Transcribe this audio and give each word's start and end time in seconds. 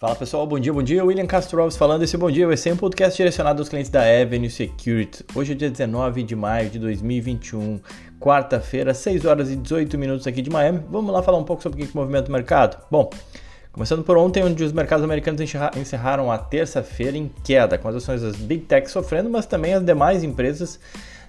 Fala 0.00 0.16
pessoal, 0.16 0.46
bom 0.46 0.58
dia, 0.58 0.72
bom 0.72 0.82
dia. 0.82 1.04
William 1.04 1.26
Castro 1.26 1.60
Alves 1.60 1.76
falando. 1.76 2.02
Esse 2.02 2.16
bom 2.16 2.30
dia 2.30 2.46
vai 2.46 2.56
ser 2.56 2.72
um 2.72 2.76
podcast 2.78 3.14
direcionado 3.18 3.60
aos 3.60 3.68
clientes 3.68 3.90
da 3.90 4.00
Avenue 4.00 4.48
Security. 4.48 5.22
Hoje 5.34 5.52
é 5.52 5.54
dia 5.54 5.70
19 5.70 6.22
de 6.22 6.34
maio 6.34 6.70
de 6.70 6.78
2021, 6.78 7.78
quarta-feira, 8.18 8.94
6 8.94 9.26
horas 9.26 9.50
e 9.50 9.56
18 9.56 9.98
minutos 9.98 10.26
aqui 10.26 10.40
de 10.40 10.48
Miami. 10.48 10.82
Vamos 10.88 11.12
lá 11.12 11.22
falar 11.22 11.36
um 11.36 11.44
pouco 11.44 11.62
sobre 11.62 11.82
o 11.82 11.86
que 11.86 11.94
movimenta 11.94 12.30
o 12.30 12.32
mercado? 12.32 12.82
Bom, 12.90 13.10
começando 13.72 14.02
por 14.02 14.16
ontem, 14.16 14.42
onde 14.42 14.64
os 14.64 14.72
mercados 14.72 15.04
americanos 15.04 15.38
encerraram 15.76 16.32
a 16.32 16.38
terça-feira 16.38 17.18
em 17.18 17.30
queda, 17.44 17.76
com 17.76 17.86
as 17.86 17.96
ações 17.96 18.22
das 18.22 18.36
Big 18.36 18.64
Techs 18.64 18.92
sofrendo, 18.92 19.28
mas 19.28 19.44
também 19.44 19.74
as 19.74 19.84
demais 19.84 20.24
empresas 20.24 20.80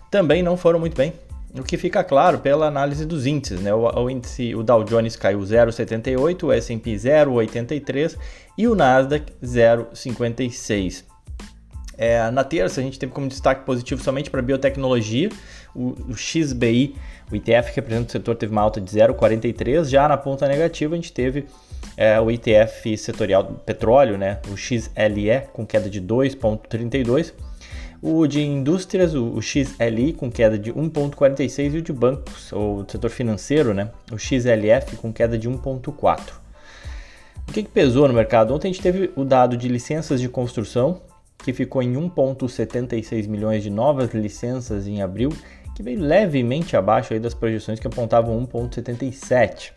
também 0.10 0.42
não 0.42 0.56
foram 0.56 0.80
muito 0.80 0.96
bem. 0.96 1.12
O 1.54 1.64
que 1.64 1.78
fica 1.78 2.02
claro 2.04 2.40
pela 2.40 2.68
análise 2.68 3.06
dos 3.06 3.26
índices, 3.26 3.60
né? 3.60 3.74
O, 3.74 3.82
o 3.82 4.10
índice, 4.10 4.56
o 4.56 4.64
Dow 4.64 4.84
Jones 4.84 5.18
caiu 5.18 5.40
0,78, 5.40 6.44
o 6.44 6.52
S&P 6.52 6.96
0,83 6.96 8.18
e 8.58 8.68
o 8.68 8.76
Nasdaq 8.76 9.34
0,56. 9.44 11.04
É, 11.98 12.32
na 12.32 12.44
terça 12.44 12.80
a 12.80 12.84
gente 12.84 12.98
teve 12.98 13.12
como 13.12 13.28
destaque 13.28 13.66
positivo 13.66 14.02
somente 14.02 14.30
para 14.30 14.42
biotecnologia, 14.42 15.30
o, 15.76 15.90
o 16.10 16.16
XBI, 16.16 16.96
o 17.30 17.36
ETF 17.36 17.70
que 17.70 17.76
representa 17.76 18.08
o 18.08 18.12
setor 18.12 18.36
teve 18.36 18.52
uma 18.52 18.62
alta 18.62 18.80
de 18.80 18.90
0,43, 18.90 19.86
já 19.86 20.08
na 20.08 20.18
ponta 20.18 20.48
negativa 20.48 20.94
a 20.94 20.98
gente 20.98 21.12
teve 21.12 21.46
é, 21.98 22.20
o 22.20 22.32
ETF 22.32 22.98
setorial 22.98 23.44
do 23.44 23.54
petróleo, 23.56 24.18
né? 24.18 24.40
o 24.50 24.58
XLE 24.58 25.48
com 25.54 25.66
queda 25.66 25.90
de 25.90 26.02
2,32 26.02 27.34
o 28.02 28.26
de 28.26 28.42
indústrias, 28.42 29.14
o, 29.14 29.40
XLI, 29.42 30.14
com 30.14 30.32
queda 30.32 30.58
de 30.58 30.74
1,46 30.74 31.74
e 31.74 31.78
o 31.78 31.82
de 31.82 31.94
bancos, 31.94 32.52
ou 32.52 32.84
do 32.84 32.92
setor 32.92 33.12
financeiro, 33.12 33.74
né, 33.74 33.92
o 34.12 34.18
XLF, 34.18 34.96
com 34.98 35.14
queda 35.14 35.38
de 35.38 35.48
1,4. 35.48 36.20
O 37.48 37.54
que, 37.54 37.64
que 37.64 37.70
pesou 37.70 38.08
no 38.08 38.14
mercado? 38.14 38.54
Ontem 38.54 38.70
a 38.70 38.72
gente 38.72 38.82
teve 38.82 39.12
o 39.16 39.24
dado 39.24 39.56
de 39.56 39.68
licenças 39.68 40.20
de 40.20 40.30
construção, 40.30 41.02
que 41.38 41.54
ficou 41.54 41.84
em 41.84 41.94
1,76 41.94 43.28
milhões 43.28 43.62
de 43.62 43.70
novas 43.70 44.14
licenças 44.14 44.88
em 44.88 45.02
abril, 45.02 45.32
que 45.76 45.84
veio 45.84 46.00
levemente 46.00 46.76
abaixo 46.76 47.14
aí 47.14 47.20
das 47.20 47.34
projeções 47.34 47.80
que 47.80 47.88
apontavam 47.88 48.40
1,77. 48.48 49.74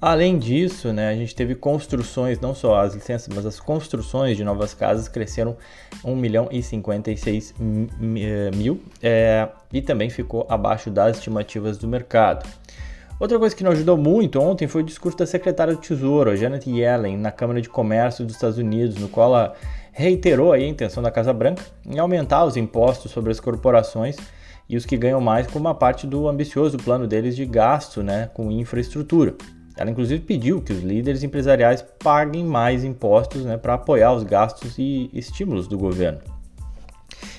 Além 0.00 0.38
disso, 0.38 0.92
né, 0.92 1.08
a 1.08 1.14
gente 1.14 1.34
teve 1.34 1.56
construções, 1.56 2.38
não 2.38 2.54
só 2.54 2.80
as 2.80 2.94
licenças, 2.94 3.28
mas 3.34 3.44
as 3.44 3.58
construções 3.58 4.36
de 4.36 4.44
novas 4.44 4.72
casas 4.72 5.08
cresceram 5.08 5.56
1 6.04 6.14
milhão 6.14 6.48
e 6.52 6.62
56 6.62 7.52
eh, 7.58 8.50
mil 8.54 8.80
é, 9.02 9.48
e 9.72 9.82
também 9.82 10.08
ficou 10.08 10.46
abaixo 10.48 10.88
das 10.88 11.16
estimativas 11.16 11.76
do 11.76 11.88
mercado. 11.88 12.48
Outra 13.18 13.36
coisa 13.40 13.56
que 13.56 13.64
não 13.64 13.72
ajudou 13.72 13.96
muito 13.96 14.38
ontem 14.38 14.68
foi 14.68 14.82
o 14.82 14.84
discurso 14.84 15.18
da 15.18 15.26
secretária 15.26 15.74
do 15.74 15.80
Tesouro, 15.80 16.36
Janet 16.36 16.70
Yellen, 16.70 17.16
na 17.16 17.32
Câmara 17.32 17.60
de 17.60 17.68
Comércio 17.68 18.24
dos 18.24 18.36
Estados 18.36 18.58
Unidos, 18.58 18.96
no 18.98 19.08
qual 19.08 19.34
ela 19.34 19.54
reiterou 19.90 20.52
a 20.52 20.60
intenção 20.60 21.02
da 21.02 21.10
Casa 21.10 21.32
Branca 21.32 21.64
em 21.84 21.98
aumentar 21.98 22.44
os 22.44 22.56
impostos 22.56 23.10
sobre 23.10 23.32
as 23.32 23.40
corporações 23.40 24.16
e 24.68 24.76
os 24.76 24.86
que 24.86 24.96
ganham 24.96 25.20
mais 25.20 25.48
como 25.48 25.66
uma 25.66 25.74
parte 25.74 26.06
do 26.06 26.28
ambicioso 26.28 26.78
plano 26.78 27.08
deles 27.08 27.34
de 27.34 27.44
gasto 27.44 28.00
né, 28.00 28.30
com 28.32 28.52
infraestrutura. 28.52 29.34
Ela 29.78 29.90
inclusive 29.90 30.24
pediu 30.24 30.60
que 30.60 30.72
os 30.72 30.82
líderes 30.82 31.22
empresariais 31.22 31.84
paguem 32.02 32.44
mais 32.44 32.82
impostos 32.82 33.44
né, 33.44 33.56
para 33.56 33.74
apoiar 33.74 34.12
os 34.12 34.24
gastos 34.24 34.76
e 34.76 35.08
estímulos 35.14 35.68
do 35.68 35.78
governo. 35.78 36.18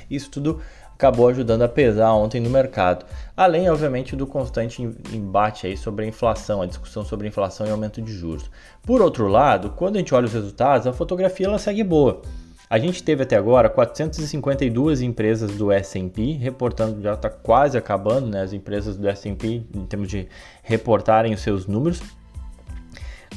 Isso 0.09 0.31
tudo 0.31 0.61
acabou 0.93 1.27
ajudando 1.27 1.63
a 1.63 1.67
pesar 1.67 2.13
ontem 2.13 2.39
no 2.39 2.49
mercado, 2.49 3.05
além 3.35 3.69
obviamente 3.69 4.15
do 4.15 4.25
constante 4.25 4.81
embate 5.13 5.67
aí 5.67 5.75
sobre 5.75 6.05
a 6.05 6.07
inflação, 6.07 6.61
a 6.61 6.65
discussão 6.65 7.03
sobre 7.03 7.27
a 7.27 7.29
inflação 7.29 7.67
e 7.67 7.69
aumento 7.69 8.01
de 8.01 8.11
juros. 8.11 8.49
Por 8.83 9.01
outro 9.01 9.27
lado, 9.27 9.71
quando 9.71 9.97
a 9.97 9.99
gente 9.99 10.15
olha 10.15 10.25
os 10.25 10.33
resultados, 10.33 10.87
a 10.87 10.93
fotografia 10.93 11.45
ela 11.45 11.59
segue 11.59 11.83
boa. 11.83 12.21
A 12.69 12.77
gente 12.77 13.01
teve 13.03 13.23
até 13.23 13.35
agora 13.35 13.69
452 13.69 15.01
empresas 15.01 15.51
do 15.57 15.71
S&P 15.71 16.33
reportando, 16.33 17.01
já 17.01 17.15
está 17.15 17.29
quase 17.29 17.77
acabando, 17.77 18.27
né, 18.27 18.43
as 18.43 18.53
empresas 18.53 18.95
do 18.95 19.09
S&P 19.09 19.63
em 19.73 19.85
termos 19.85 20.07
de 20.07 20.27
reportarem 20.63 21.33
os 21.33 21.41
seus 21.41 21.65
números 21.65 22.01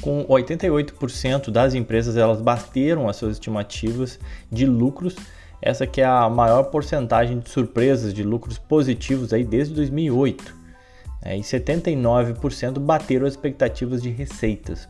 com 0.03 0.25
88% 0.25 1.49
das 1.49 1.73
empresas 1.73 2.17
elas 2.17 2.41
bateram 2.41 3.07
as 3.07 3.15
suas 3.15 3.33
estimativas 3.33 4.19
de 4.51 4.65
lucros. 4.65 5.15
Essa 5.61 5.87
que 5.87 6.01
é 6.01 6.05
a 6.05 6.29
maior 6.29 6.63
porcentagem 6.63 7.39
de 7.39 7.49
surpresas 7.49 8.13
de 8.13 8.21
lucros 8.21 8.57
positivos 8.57 9.31
aí 9.31 9.45
desde 9.45 9.73
2008. 9.73 10.53
É, 11.23 11.37
e 11.37 11.39
79% 11.39 12.79
bateram 12.79 13.25
as 13.25 13.33
expectativas 13.33 14.01
de 14.01 14.09
receitas. 14.09 14.89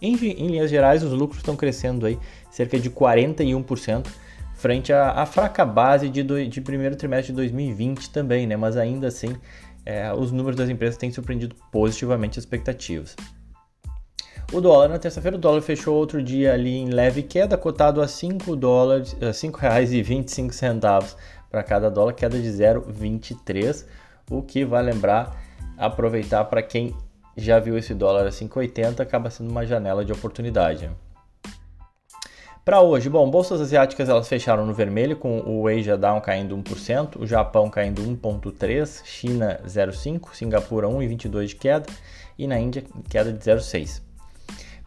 Em, 0.00 0.14
em, 0.14 0.46
linhas 0.46 0.70
gerais, 0.70 1.02
os 1.02 1.12
lucros 1.12 1.40
estão 1.40 1.54
crescendo 1.54 2.06
aí 2.06 2.18
cerca 2.50 2.78
de 2.78 2.90
41%, 2.90 4.06
frente 4.54 4.90
à, 4.90 5.10
à 5.10 5.26
fraca 5.26 5.66
base 5.66 6.08
de, 6.08 6.22
do, 6.22 6.42
de, 6.46 6.60
primeiro 6.62 6.96
trimestre 6.96 7.32
de 7.32 7.36
2020 7.36 8.08
também, 8.08 8.46
né? 8.46 8.56
mas 8.56 8.78
ainda 8.78 9.08
assim 9.08 9.36
é, 9.84 10.10
os 10.14 10.32
números 10.32 10.56
das 10.56 10.70
empresas 10.70 10.96
têm 10.96 11.12
surpreendido 11.12 11.54
positivamente 11.70 12.38
as 12.38 12.44
expectativas. 12.46 13.14
O 14.52 14.60
dólar, 14.60 14.88
na 14.88 14.98
terça-feira, 14.98 15.36
o 15.36 15.40
dólar 15.40 15.60
fechou 15.60 15.96
outro 15.96 16.22
dia 16.22 16.54
ali 16.54 16.76
em 16.76 16.88
leve 16.88 17.20
queda, 17.20 17.58
cotado 17.58 18.00
a 18.00 18.06
5 18.06 18.54
dólares, 18.54 19.12
R$ 19.20 19.30
5,25 19.30 21.16
para 21.50 21.64
cada 21.64 21.90
dólar, 21.90 22.12
queda 22.12 22.38
de 22.38 22.48
0,23, 22.48 23.84
o 24.30 24.42
que 24.42 24.64
vai 24.64 24.84
lembrar, 24.84 25.36
aproveitar 25.76 26.44
para 26.44 26.62
quem 26.62 26.94
já 27.36 27.58
viu 27.58 27.76
esse 27.76 27.92
dólar 27.92 28.24
a 28.24 28.30
5,80, 28.30 29.00
acaba 29.00 29.30
sendo 29.30 29.50
uma 29.50 29.66
janela 29.66 30.04
de 30.04 30.12
oportunidade. 30.12 30.88
Para 32.64 32.80
hoje, 32.80 33.10
bom, 33.10 33.28
bolsas 33.28 33.60
asiáticas 33.60 34.08
elas 34.08 34.28
fecharam 34.28 34.64
no 34.64 34.72
vermelho, 34.72 35.16
com 35.16 35.40
o 35.40 35.66
Asia 35.66 35.96
Down 35.96 36.20
caindo 36.20 36.56
1%, 36.56 37.20
o 37.20 37.26
Japão 37.26 37.68
caindo 37.68 38.00
1,3%, 38.00 39.04
China 39.04 39.60
0,5%, 39.66 40.34
Singapura 40.34 40.86
1,22% 40.86 41.46
de 41.46 41.56
queda 41.56 41.86
e 42.38 42.46
na 42.46 42.58
Índia 42.60 42.84
queda 43.08 43.32
de 43.32 43.38
0,6%. 43.38 44.05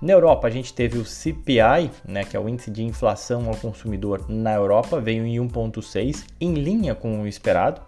Na 0.01 0.13
Europa, 0.13 0.47
a 0.47 0.49
gente 0.49 0.73
teve 0.73 0.97
o 0.97 1.03
CPI, 1.03 1.91
né, 2.07 2.23
que 2.23 2.37
é 2.37 2.39
o 2.39 2.47
índice 2.47 2.71
de 2.71 2.83
inflação 2.83 3.49
ao 3.49 3.55
consumidor 3.57 4.25
na 4.29 4.53
Europa, 4.53 5.01
veio 5.01 5.25
em 5.25 5.35
1,6, 5.35 6.23
em 6.39 6.53
linha 6.53 6.95
com 6.95 7.21
o 7.21 7.27
esperado. 7.27 7.81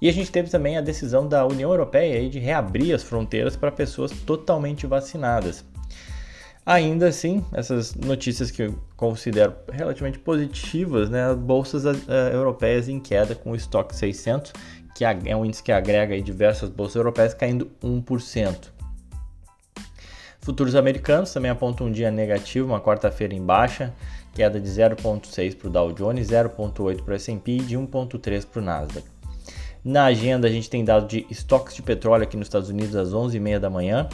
E 0.00 0.08
a 0.08 0.12
gente 0.12 0.30
teve 0.30 0.48
também 0.48 0.78
a 0.78 0.80
decisão 0.80 1.28
da 1.28 1.46
União 1.46 1.70
Europeia 1.70 2.28
de 2.30 2.38
reabrir 2.38 2.94
as 2.94 3.02
fronteiras 3.02 3.56
para 3.56 3.70
pessoas 3.70 4.10
totalmente 4.10 4.86
vacinadas. 4.86 5.64
Ainda 6.64 7.08
assim, 7.08 7.44
essas 7.52 7.94
notícias 7.94 8.50
que 8.50 8.62
eu 8.62 8.78
considero 8.96 9.54
relativamente 9.70 10.18
positivas, 10.18 11.10
né, 11.10 11.24
as 11.24 11.36
bolsas 11.36 11.84
uh, 11.84 12.10
europeias 12.32 12.88
em 12.88 12.98
queda 12.98 13.34
com 13.34 13.50
o 13.50 13.54
estoque 13.54 13.94
600, 13.94 14.50
que 14.94 15.04
é 15.04 15.36
um 15.36 15.44
índice 15.44 15.62
que 15.62 15.72
agrega 15.72 16.18
diversas 16.22 16.70
bolsas 16.70 16.96
europeias 16.96 17.34
caindo 17.34 17.70
1%. 17.82 18.73
Futuros 20.44 20.74
americanos 20.74 21.32
também 21.32 21.50
apontam 21.50 21.86
um 21.86 21.90
dia 21.90 22.10
negativo, 22.10 22.68
uma 22.68 22.78
quarta-feira 22.78 23.32
em 23.32 23.40
baixa, 23.40 23.94
queda 24.34 24.60
de 24.60 24.68
0,6 24.68 25.56
para 25.56 25.68
o 25.68 25.70
Dow 25.70 25.90
Jones, 25.92 26.28
0,8 26.28 27.02
para 27.02 27.12
o 27.12 27.14
S&P 27.14 27.52
e 27.52 27.60
de 27.60 27.78
1,3 27.78 28.46
para 28.46 28.60
o 28.60 28.62
Nasdaq. 28.62 29.06
Na 29.82 30.04
agenda 30.04 30.46
a 30.46 30.50
gente 30.50 30.68
tem 30.68 30.84
dado 30.84 31.08
de 31.08 31.26
estoques 31.30 31.74
de 31.74 31.80
petróleo 31.80 32.24
aqui 32.24 32.36
nos 32.36 32.48
Estados 32.48 32.68
Unidos 32.68 32.94
às 32.94 33.14
11h30 33.14 33.58
da 33.58 33.70
manhã 33.70 34.06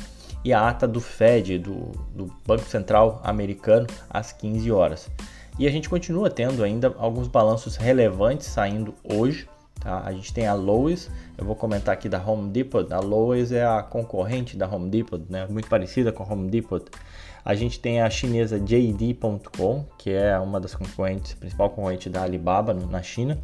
e 0.45 0.53
a 0.53 0.69
ata 0.69 0.87
do 0.87 1.01
Fed, 1.01 1.59
do, 1.59 1.91
do 2.15 2.33
Banco 2.47 2.69
Central 2.69 3.21
americano, 3.25 3.89
às 4.09 4.31
15 4.31 4.71
horas. 4.71 5.11
E 5.59 5.67
a 5.67 5.71
gente 5.73 5.89
continua 5.89 6.31
tendo 6.31 6.63
ainda 6.63 6.95
alguns 6.97 7.27
balanços 7.27 7.75
relevantes 7.75 8.47
saindo 8.47 8.95
hoje, 9.03 9.49
Tá? 9.81 10.03
A 10.05 10.13
gente 10.13 10.33
tem 10.33 10.47
a 10.47 10.53
Lowe's, 10.53 11.11
eu 11.37 11.45
vou 11.45 11.57
comentar 11.57 11.95
aqui 11.95 12.09
da 12.09 12.23
Home 12.23 12.51
Depot. 12.51 12.87
A 12.91 13.01
Lowe's 13.01 13.51
é 13.51 13.65
a 13.65 13.83
concorrente 13.83 14.57
da 14.57 14.69
Home 14.69 14.91
Depot, 14.91 15.21
né? 15.29 15.47
muito 15.49 15.69
parecida 15.69 16.13
com 16.13 16.23
a 16.23 16.27
Home 16.27 16.49
Depot. 16.51 16.85
A 17.43 17.55
gente 17.55 17.81
tem 17.81 18.03
a 18.03 18.11
chinesa 18.11 18.61
JD.com, 18.61 19.87
que 19.97 20.11
é 20.11 20.39
uma 20.39 20.61
das 20.61 20.75
concorrentes, 20.75 21.33
principal 21.33 21.71
concorrente 21.71 22.11
da 22.11 22.23
Alibaba 22.23 22.75
na 22.75 23.03
China. 23.03 23.39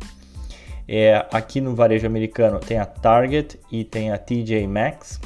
É, 0.86 1.26
aqui 1.32 1.60
no 1.60 1.74
varejo 1.74 2.06
americano 2.06 2.60
tem 2.60 2.78
a 2.78 2.86
Target 2.86 3.58
e 3.72 3.82
tem 3.82 4.12
a 4.12 4.18
TJ 4.18 4.66
Maxx, 4.68 5.18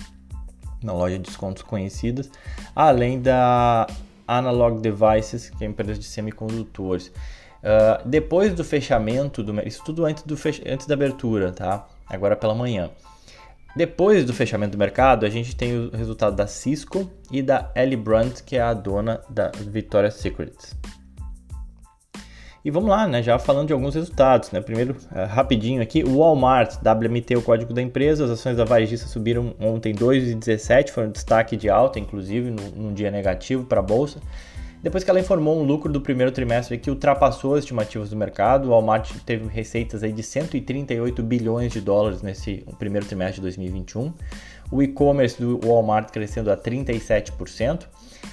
uma 0.83 0.93
loja 0.93 1.19
de 1.19 1.25
descontos 1.25 1.63
conhecidas, 1.63 2.31
além 2.75 3.21
da 3.21 3.87
Analog 4.27 4.81
Devices, 4.81 5.51
que 5.51 5.65
é 5.65 5.67
uma 5.67 5.73
empresa 5.73 5.99
de 5.99 6.05
semicondutores. 6.05 7.13
Uh, 7.61 8.09
depois 8.09 8.55
do 8.55 8.65
fechamento 8.65 9.43
do 9.43 9.61
isso 9.61 9.85
tudo 9.85 10.07
antes, 10.07 10.23
do 10.23 10.37
fech, 10.37 10.63
antes 10.67 10.87
da 10.87 10.95
abertura, 10.95 11.53
tá? 11.53 11.87
Agora 12.09 12.35
pela 12.35 12.55
manhã. 12.55 12.91
Depois 13.77 14.25
do 14.25 14.33
fechamento 14.33 14.73
do 14.73 14.79
mercado, 14.79 15.25
a 15.25 15.31
gente 15.31 15.55
tem 15.55 15.77
o 15.77 15.91
resultado 15.91 16.35
da 16.35 16.47
Cisco 16.47 17.09
e 17.31 17.41
da 17.41 17.71
Ellie 17.77 17.97
Brandt, 17.97 18.43
que 18.43 18.57
é 18.57 18.63
a 18.63 18.75
dona 18.75 19.21
da 19.29 19.53
Victoria's 19.55 20.15
Secret. 20.15 20.57
E 22.63 22.71
vamos 22.71 22.91
lá, 22.91 23.07
né? 23.07 23.23
Já 23.23 23.39
falando 23.39 23.69
de 23.69 23.73
alguns 23.73 23.95
resultados, 23.95 24.51
né? 24.51 24.61
Primeiro, 24.61 24.95
uh, 25.13 25.27
rapidinho 25.27 25.81
aqui, 25.81 26.03
o 26.03 26.19
Walmart, 26.19 26.77
WMT, 26.77 27.37
o 27.37 27.43
código 27.43 27.73
da 27.73 27.81
empresa, 27.81 28.25
as 28.25 28.31
ações 28.31 28.57
da 28.57 28.65
varejista 28.65 29.07
subiram 29.07 29.55
ontem 29.59 29.95
2,17, 29.95 30.91
foi 30.91 31.07
um 31.07 31.11
destaque 31.11 31.57
de 31.57 31.71
alta, 31.71 31.99
inclusive, 31.99 32.51
num 32.51 32.93
dia 32.93 33.11
negativo 33.11 33.65
para 33.65 33.81
a 33.81 33.83
bolsa. 33.83 34.21
Depois 34.83 35.05
que 35.05 35.11
ela 35.11 35.21
informou 35.21 35.61
um 35.61 35.63
lucro 35.63 35.93
do 35.93 36.01
primeiro 36.01 36.33
trimestre 36.33 36.79
que 36.79 36.89
ultrapassou 36.89 37.55
as 37.55 37.61
estimativas 37.61 38.11
do 38.11 38.17
mercado. 38.17 38.67
O 38.67 38.71
Walmart 38.71 39.13
teve 39.27 39.47
receitas 39.47 40.03
aí 40.03 40.13
de 40.13 40.23
138 40.23 41.23
bilhões 41.23 41.73
de 41.73 41.81
dólares 41.81 42.23
nesse 42.23 42.65
primeiro 42.79 43.07
trimestre 43.07 43.37
de 43.37 43.43
2021. 43.43 44.13
O 44.71 44.83
e-commerce 44.83 45.41
do 45.41 45.61
Walmart 45.63 46.11
crescendo 46.11 46.51
a 46.51 46.57
37% 46.57 47.87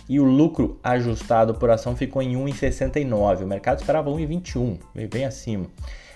e 0.08 0.20
o 0.20 0.24
lucro 0.24 0.80
ajustado 0.84 1.54
por 1.54 1.70
ação 1.70 1.96
ficou 1.96 2.22
em 2.22 2.36
1,69. 2.36 3.44
O 3.44 3.48
mercado 3.48 3.80
esperava 3.80 4.10
1,21, 4.10 4.80
veio 4.96 5.10
bem 5.10 5.26
acima. 5.26 5.68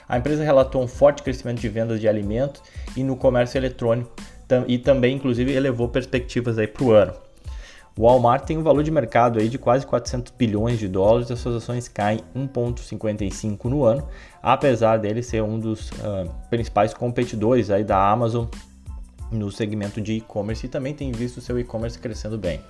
A 0.07 0.18
empresa 0.18 0.44
relatou 0.44 0.81
um 0.81 0.88
forte 0.88 1.24
crescimento 1.24 1.60
de 1.60 1.68
vendas 1.69 2.00
de 2.00 2.07
alimentos 2.07 2.62
e 2.95 3.04
no 3.04 3.16
comércio 3.16 3.57
eletrônico 3.57 4.12
e 4.68 4.77
também, 4.77 5.16
inclusive, 5.16 5.54
elevou 5.54 5.88
perspectivas 5.88 6.57
aí 6.57 6.68
para 6.68 6.84
o 6.84 6.92
ano. 6.92 7.31
O 7.97 8.03
Walmart 8.03 8.45
tem 8.45 8.57
um 8.57 8.63
valor 8.63 8.83
de 8.83 8.91
mercado 8.91 9.38
aí 9.39 9.49
de 9.49 9.57
quase 9.57 9.85
400 9.85 10.33
bilhões 10.38 10.79
de 10.79 10.88
dólares 10.88 11.29
e 11.29 11.33
as 11.33 11.39
suas 11.39 11.55
ações 11.55 11.88
caem 11.89 12.21
1,55 12.35 13.65
no 13.65 13.83
ano, 13.83 14.07
apesar 14.41 14.97
dele 14.97 15.21
ser 15.21 15.43
um 15.43 15.59
dos 15.59 15.89
uh, 15.91 16.31
principais 16.49 16.93
competidores 16.93 17.69
aí 17.69 17.83
da 17.83 18.09
Amazon 18.09 18.45
no 19.29 19.51
segmento 19.51 19.99
de 19.99 20.13
e-commerce 20.13 20.65
e 20.65 20.69
também 20.69 20.93
tem 20.93 21.11
visto 21.11 21.41
seu 21.41 21.59
e-commerce 21.59 21.99
crescendo 21.99 22.38
bem. 22.38 22.61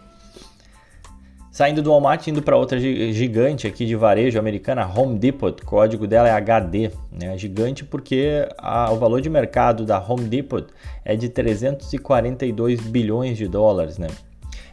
Saindo 1.52 1.82
do 1.82 1.92
Walmart, 1.92 2.26
indo 2.28 2.42
para 2.42 2.56
outra 2.56 2.80
gigante 2.80 3.68
aqui 3.68 3.86
de 3.86 3.96
varejo 3.96 4.40
americana, 4.40 4.88
Home 4.88 5.20
Depot, 5.20 5.50
o 5.50 5.66
código 5.66 6.08
dela 6.08 6.30
é 6.30 6.32
HD, 6.32 6.90
né? 7.12 7.38
Gigante 7.38 7.84
porque 7.84 8.48
a, 8.58 8.90
o 8.90 8.98
valor 8.98 9.20
de 9.20 9.30
mercado 9.30 9.86
da 9.86 10.02
Home 10.02 10.24
Depot 10.24 10.66
é 11.04 11.14
de 11.16 11.28
342 11.28 12.80
bilhões 12.80 13.38
de 13.38 13.50
dólares, 13.50 13.98
né? 13.98 14.08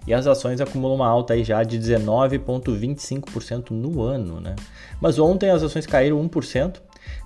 E 0.08 0.14
as 0.14 0.26
ações 0.26 0.58
acumulam 0.58 0.96
uma 0.96 1.06
alta 1.06 1.34
aí 1.34 1.44
já 1.44 1.62
de 1.62 1.78
19,25% 1.78 3.72
no 3.72 4.00
ano, 4.00 4.40
né? 4.40 4.56
Mas 5.02 5.18
ontem 5.18 5.50
as 5.50 5.62
ações 5.62 5.86
caíram 5.86 6.26
1%, 6.26 6.80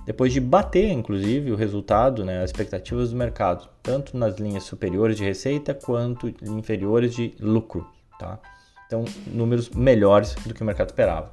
depois 0.05 0.33
de 0.33 0.41
bater, 0.41 0.91
inclusive, 0.91 1.49
o 1.49 1.55
resultado, 1.55 2.25
né, 2.25 2.43
as 2.43 2.49
expectativas 2.49 3.11
do 3.11 3.15
mercado, 3.15 3.69
tanto 3.81 4.17
nas 4.17 4.35
linhas 4.37 4.65
superiores 4.65 5.15
de 5.15 5.23
receita 5.23 5.73
quanto 5.73 6.27
inferiores 6.43 7.15
de 7.15 7.33
lucro, 7.39 7.87
tá? 8.19 8.37
Então, 8.85 9.05
números 9.27 9.69
melhores 9.69 10.35
do 10.45 10.53
que 10.53 10.61
o 10.61 10.65
mercado 10.65 10.89
esperava. 10.89 11.31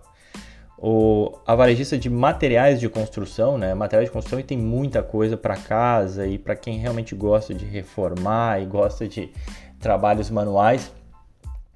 O, 0.79 1.37
a 1.45 1.57
varejista 1.57 1.99
de 1.99 2.09
materiais 2.09 2.79
de 2.79 2.89
construção, 2.89 3.59
né? 3.59 3.75
Materiais 3.75 4.09
de 4.09 4.13
construção 4.13 4.39
e 4.39 4.45
tem 4.45 4.57
muita 4.57 5.03
coisa 5.03 5.37
para 5.37 5.57
casa 5.57 6.29
e 6.29 6.39
para 6.39 6.55
quem 6.55 6.79
realmente 6.79 7.13
gosta 7.13 7.53
de 7.53 7.65
reformar 7.65 8.63
e 8.63 8.67
gosta 8.67 9.09
de 9.09 9.33
trabalhos 9.81 10.31
manuais, 10.31 10.93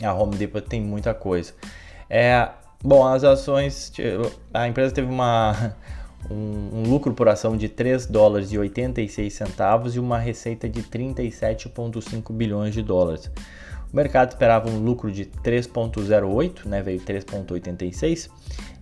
a 0.03 0.13
Home 0.13 0.37
Depot 0.37 0.61
tem 0.61 0.81
muita 0.81 1.15
coisa. 1.15 1.53
É, 2.09 2.49
bom, 2.83 3.07
as 3.07 3.25
ações, 3.25 3.93
a 4.53 4.69
empresa 4.69 4.95
teve 4.95 5.09
uma, 5.09 5.75
um, 6.31 6.81
um, 6.81 6.83
lucro 6.89 7.13
por 7.15 7.29
ação 7.29 7.57
de 7.57 7.69
3 7.69 8.07
dólares 8.07 8.53
e 8.53 8.59
86 8.59 9.33
centavos 9.33 9.97
e 9.97 10.01
uma 10.01 10.19
receita 10.19 10.69
de 10.69 10.83
37,5 10.83 12.33
bilhões 12.33 12.75
de 12.75 12.83
dólares. 12.83 13.31
O 13.93 13.97
mercado 13.97 14.31
esperava 14.31 14.69
um 14.69 14.79
lucro 14.79 15.11
de 15.13 15.27
3,08, 15.27 16.67
né, 16.67 16.83
veio 16.83 17.01
3,86, 17.01 18.29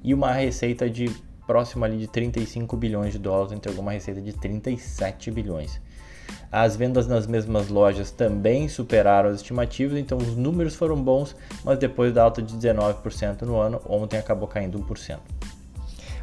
e 0.03 0.15
uma 0.15 0.33
receita 0.33 0.89
de 0.89 1.11
próximo 1.53 1.85
ali 1.85 1.99
de 1.99 2.07
35 2.07 2.75
bilhões 2.79 3.13
de 3.13 3.19
dólares, 3.19 3.53
entregou 3.53 3.83
uma 3.83 3.93
receita 3.93 4.23
de 4.23 4.33
37 4.33 5.31
bilhões. 5.31 5.79
As 6.51 6.77
vendas 6.77 7.07
nas 7.07 7.27
mesmas 7.27 7.69
lojas 7.69 8.11
também 8.11 8.71
superaram 8.71 9.29
as 9.29 9.37
estimativas, 9.37 9.99
então 9.99 10.17
os 10.17 10.35
números 10.35 10.75
foram 10.75 10.97
bons, 10.97 11.37
mas 11.63 11.79
depois 11.79 12.11
da 12.11 12.23
alta 12.23 12.41
de 12.41 12.57
19% 12.57 13.43
no 13.43 13.59
ano, 13.59 13.83
ontem 13.87 14.17
acabou 14.17 14.49
caindo 14.49 14.79
1%. 14.79 15.19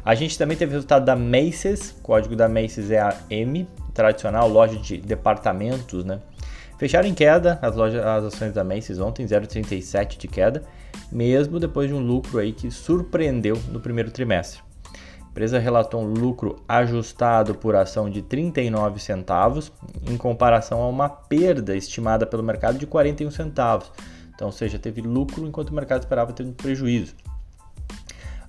A 0.04 0.16
gente 0.16 0.36
também 0.36 0.56
teve 0.56 0.72
resultado 0.72 1.04
da 1.04 1.14
Macy's, 1.14 1.92
o 1.92 2.02
código 2.02 2.34
da 2.34 2.48
Macy's 2.48 2.90
é 2.90 2.98
a 2.98 3.16
M, 3.30 3.68
tradicional 3.94 4.48
loja 4.48 4.78
de 4.78 4.96
departamentos, 4.96 6.04
né? 6.04 6.18
Fecharam 6.76 7.06
em 7.06 7.14
queda 7.14 7.56
as, 7.62 7.76
lojas, 7.76 8.04
as 8.04 8.24
ações 8.24 8.52
da 8.52 8.64
Macy's 8.64 8.98
ontem, 8.98 9.24
0,37 9.24 10.18
de 10.18 10.26
queda, 10.26 10.64
mesmo 11.12 11.60
depois 11.60 11.88
de 11.88 11.94
um 11.94 12.00
lucro 12.00 12.40
aí 12.40 12.52
que 12.52 12.68
surpreendeu 12.68 13.56
no 13.70 13.78
primeiro 13.78 14.10
trimestre. 14.10 14.69
Empresa 15.30 15.60
relatou 15.60 16.02
um 16.02 16.12
lucro 16.12 16.56
ajustado 16.68 17.54
por 17.54 17.76
ação 17.76 18.10
de 18.10 18.20
39 18.20 19.00
centavos, 19.00 19.72
em 20.04 20.16
comparação 20.16 20.82
a 20.82 20.88
uma 20.88 21.08
perda 21.08 21.76
estimada 21.76 22.26
pelo 22.26 22.42
mercado 22.42 22.78
de 22.78 22.86
41 22.86 23.30
centavos. 23.30 23.92
Então, 24.34 24.48
ou 24.48 24.52
seja, 24.52 24.76
teve 24.76 25.00
lucro 25.00 25.46
enquanto 25.46 25.70
o 25.70 25.74
mercado 25.74 26.02
esperava 26.02 26.32
ter 26.32 26.42
um 26.42 26.52
prejuízo. 26.52 27.14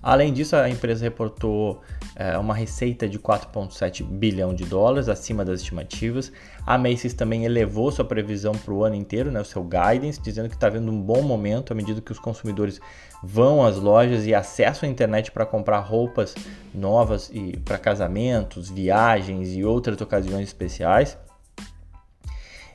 Além 0.03 0.33
disso, 0.33 0.55
a 0.55 0.67
empresa 0.67 1.03
reportou 1.03 1.81
é, 2.15 2.35
uma 2.37 2.55
receita 2.55 3.07
de 3.07 3.19
4,7 3.19 4.03
bilhão 4.03 4.53
de 4.53 4.65
dólares, 4.65 5.07
acima 5.07 5.45
das 5.45 5.61
estimativas. 5.61 6.31
A 6.65 6.75
Macy's 6.75 7.13
também 7.13 7.45
elevou 7.45 7.91
sua 7.91 8.03
previsão 8.03 8.53
para 8.53 8.73
o 8.73 8.83
ano 8.83 8.95
inteiro, 8.95 9.31
né, 9.31 9.39
o 9.39 9.45
seu 9.45 9.63
guidance, 9.63 10.19
dizendo 10.19 10.49
que 10.49 10.55
está 10.55 10.69
vendo 10.69 10.91
um 10.91 10.99
bom 10.99 11.21
momento 11.21 11.71
à 11.71 11.75
medida 11.75 12.01
que 12.01 12.11
os 12.11 12.17
consumidores 12.17 12.81
vão 13.23 13.63
às 13.63 13.77
lojas 13.77 14.25
e 14.25 14.33
acessam 14.33 14.89
a 14.89 14.91
internet 14.91 15.31
para 15.31 15.45
comprar 15.45 15.79
roupas 15.79 16.33
novas 16.73 17.29
e 17.31 17.57
para 17.57 17.77
casamentos, 17.77 18.69
viagens 18.69 19.53
e 19.53 19.63
outras 19.63 20.01
ocasiões 20.01 20.47
especiais. 20.47 21.15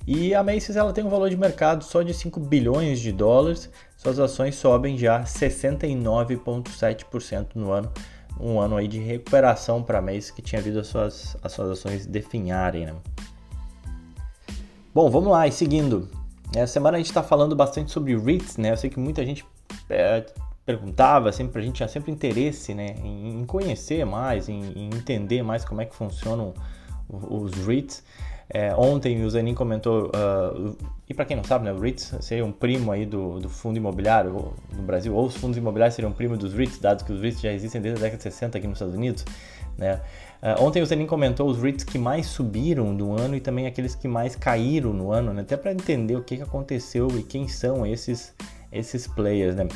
E 0.06 0.32
a 0.32 0.42
Macy's 0.44 0.76
ela 0.76 0.92
tem 0.92 1.02
um 1.02 1.08
valor 1.08 1.28
de 1.28 1.36
mercado 1.36 1.82
só 1.82 2.00
de 2.02 2.14
5 2.14 2.38
bilhões 2.38 3.00
de 3.00 3.10
dólares, 3.10 3.68
suas 3.96 4.18
ações 4.18 4.56
sobem 4.56 4.98
já 4.98 5.22
69,7% 5.22 7.54
no 7.54 7.70
ano, 7.72 7.90
um 8.38 8.60
ano 8.60 8.76
aí 8.76 8.86
de 8.86 8.98
recuperação 8.98 9.82
para 9.82 10.02
mês 10.02 10.30
que 10.30 10.42
tinha 10.42 10.60
visto 10.60 10.78
as 10.78 10.86
suas, 10.86 11.34
as 11.42 11.52
suas 11.52 11.70
ações 11.70 12.04
definharem. 12.06 12.84
Né? 12.86 12.94
Bom, 14.94 15.10
vamos 15.10 15.30
lá, 15.30 15.46
e 15.46 15.52
seguindo. 15.52 16.10
Essa 16.54 16.74
semana 16.74 16.96
a 16.96 16.98
gente 16.98 17.08
está 17.08 17.22
falando 17.22 17.56
bastante 17.56 17.90
sobre 17.90 18.16
REITs, 18.16 18.56
né? 18.56 18.72
Eu 18.72 18.76
sei 18.76 18.88
que 18.88 19.00
muita 19.00 19.26
gente 19.26 19.44
é, 19.90 20.24
perguntava, 20.64 21.32
sempre, 21.32 21.60
a 21.60 21.64
gente 21.64 21.76
tinha 21.76 21.88
sempre 21.88 22.10
interesse 22.10 22.74
né, 22.74 22.96
em, 23.02 23.40
em 23.40 23.44
conhecer 23.44 24.04
mais, 24.04 24.48
em, 24.48 24.60
em, 24.74 24.86
entender 24.86 25.42
mais 25.42 25.64
como 25.64 25.80
é 25.80 25.84
que 25.84 25.94
funcionam 25.94 26.54
os 27.08 27.52
REITs. 27.66 28.02
É, 28.48 28.72
ontem 28.76 29.24
o 29.24 29.30
Zanin 29.30 29.54
comentou, 29.54 30.06
uh, 30.06 30.76
e 31.08 31.12
para 31.12 31.24
quem 31.24 31.36
não 31.36 31.42
sabe, 31.42 31.64
né, 31.64 31.72
o 31.72 31.80
REITs 31.80 32.14
seria 32.20 32.44
um 32.44 32.52
primo 32.52 32.92
aí 32.92 33.04
do, 33.04 33.40
do 33.40 33.48
fundo 33.48 33.76
imobiliário 33.76 34.54
no 34.72 34.82
Brasil, 34.82 35.14
ou 35.14 35.26
os 35.26 35.36
fundos 35.36 35.58
imobiliários 35.58 35.96
seriam 35.96 36.10
um 36.10 36.14
primo 36.14 36.36
dos 36.36 36.54
REITs, 36.54 36.78
dados 36.78 37.04
que 37.04 37.12
os 37.12 37.20
REITs 37.20 37.40
já 37.40 37.52
existem 37.52 37.80
desde 37.80 38.00
a 38.00 38.02
década 38.02 38.18
de 38.18 38.22
60 38.22 38.58
aqui 38.58 38.66
nos 38.68 38.76
Estados 38.76 38.94
Unidos. 38.94 39.24
Né? 39.76 40.00
Uh, 40.40 40.62
ontem 40.62 40.80
o 40.80 40.86
Zanin 40.86 41.06
comentou 41.06 41.48
os 41.48 41.60
REITs 41.60 41.82
que 41.82 41.98
mais 41.98 42.26
subiram 42.26 42.92
no 42.92 43.18
ano 43.18 43.34
e 43.34 43.40
também 43.40 43.66
aqueles 43.66 43.96
que 43.96 44.06
mais 44.06 44.36
caíram 44.36 44.92
no 44.92 45.10
ano, 45.10 45.32
né? 45.32 45.42
até 45.42 45.56
para 45.56 45.72
entender 45.72 46.14
o 46.14 46.22
que, 46.22 46.36
que 46.36 46.42
aconteceu 46.42 47.08
e 47.18 47.24
quem 47.24 47.48
são 47.48 47.84
esses, 47.84 48.32
esses 48.70 49.08
players. 49.08 49.56
Né? 49.56 49.66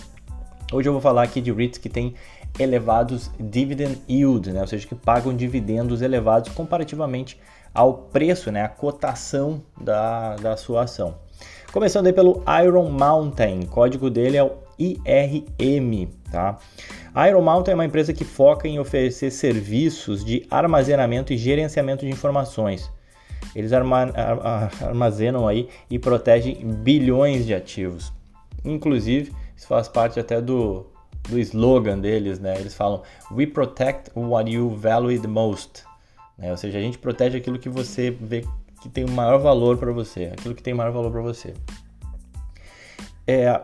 Hoje 0.72 0.88
eu 0.88 0.92
vou 0.92 1.02
falar 1.02 1.24
aqui 1.24 1.40
de 1.40 1.50
REITs 1.50 1.78
que 1.78 1.88
têm 1.88 2.14
elevados 2.56 3.32
dividend 3.38 4.00
yield, 4.08 4.52
né? 4.52 4.60
ou 4.60 4.66
seja, 4.68 4.86
que 4.86 4.94
pagam 4.94 5.34
dividendos 5.34 6.02
elevados 6.02 6.52
comparativamente 6.52 7.36
ao 7.74 7.94
preço, 7.94 8.50
né, 8.50 8.62
a 8.62 8.68
cotação 8.68 9.62
da, 9.80 10.36
da 10.36 10.56
sua 10.56 10.84
ação. 10.84 11.14
Começando 11.72 12.06
aí 12.08 12.12
pelo 12.12 12.42
Iron 12.64 12.90
Mountain, 12.90 13.62
código 13.62 14.10
dele 14.10 14.36
é 14.36 14.42
o 14.42 14.52
IRM, 14.78 16.08
tá? 16.30 16.58
A 17.14 17.28
Iron 17.28 17.42
Mountain 17.42 17.72
é 17.72 17.74
uma 17.74 17.84
empresa 17.84 18.12
que 18.12 18.24
foca 18.24 18.66
em 18.66 18.78
oferecer 18.78 19.30
serviços 19.30 20.24
de 20.24 20.46
armazenamento 20.50 21.32
e 21.32 21.36
gerenciamento 21.36 22.04
de 22.04 22.10
informações. 22.10 22.90
Eles 23.54 23.72
armazenam 23.72 25.46
aí 25.46 25.68
e 25.88 25.98
protegem 25.98 26.56
bilhões 26.56 27.46
de 27.46 27.54
ativos. 27.54 28.12
Inclusive, 28.64 29.32
isso 29.56 29.66
faz 29.66 29.88
parte 29.88 30.18
até 30.18 30.40
do, 30.40 30.86
do 31.28 31.38
slogan 31.38 31.98
deles, 31.98 32.38
né? 32.38 32.58
Eles 32.58 32.74
falam: 32.74 33.02
We 33.30 33.46
protect 33.46 34.10
what 34.14 34.50
you 34.50 34.70
value 34.70 35.20
the 35.20 35.28
most. 35.28 35.89
Né? 36.40 36.50
Ou 36.50 36.56
seja, 36.56 36.78
a 36.78 36.80
gente 36.80 36.98
protege 36.98 37.38
aquilo 37.38 37.58
que 37.58 37.68
você 37.68 38.10
vê 38.10 38.44
que 38.80 38.88
tem 38.88 39.04
o 39.04 39.10
maior 39.10 39.38
valor 39.38 39.76
para 39.76 39.92
você, 39.92 40.32
aquilo 40.32 40.54
que 40.54 40.62
tem 40.62 40.72
maior 40.72 40.90
valor 40.90 41.12
para 41.12 41.20
você. 41.20 41.52
É, 43.26 43.60